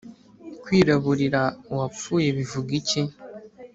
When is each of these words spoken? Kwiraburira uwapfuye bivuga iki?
Kwiraburira 0.63 1.41
uwapfuye 1.71 2.27
bivuga 2.37 2.71
iki? 2.79 3.01